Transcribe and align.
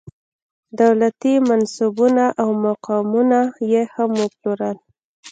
دولتي 0.81 1.33
منصبونه 1.49 2.25
او 2.41 2.49
مقامونه 2.65 3.39
یې 3.71 3.83
هم 3.93 4.11
وپلورل. 4.21 4.77